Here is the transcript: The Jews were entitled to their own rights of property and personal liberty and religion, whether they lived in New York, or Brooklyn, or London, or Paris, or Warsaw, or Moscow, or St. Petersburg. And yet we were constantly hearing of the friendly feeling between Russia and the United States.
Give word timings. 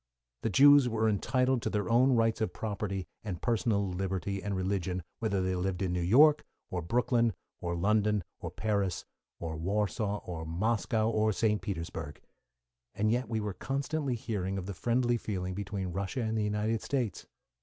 The 0.41 0.49
Jews 0.49 0.89
were 0.89 1.07
entitled 1.07 1.61
to 1.61 1.69
their 1.69 1.87
own 1.87 2.13
rights 2.13 2.41
of 2.41 2.53
property 2.53 3.05
and 3.23 3.39
personal 3.39 3.87
liberty 3.87 4.41
and 4.41 4.55
religion, 4.55 5.03
whether 5.19 5.43
they 5.43 5.53
lived 5.53 5.83
in 5.83 5.93
New 5.93 6.01
York, 6.01 6.43
or 6.71 6.81
Brooklyn, 6.81 7.33
or 7.59 7.75
London, 7.75 8.23
or 8.39 8.49
Paris, 8.49 9.05
or 9.39 9.55
Warsaw, 9.57 10.23
or 10.25 10.43
Moscow, 10.43 11.07
or 11.07 11.31
St. 11.31 11.61
Petersburg. 11.61 12.19
And 12.95 13.11
yet 13.11 13.29
we 13.29 13.39
were 13.39 13.53
constantly 13.53 14.15
hearing 14.15 14.57
of 14.57 14.65
the 14.65 14.73
friendly 14.73 15.17
feeling 15.17 15.53
between 15.53 15.89
Russia 15.89 16.21
and 16.23 16.35
the 16.35 16.43
United 16.45 16.81
States. 16.81 17.27